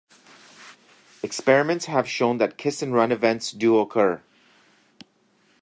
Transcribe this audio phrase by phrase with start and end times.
[1.21, 4.23] Experiments have shown that kiss-and-run events do occur.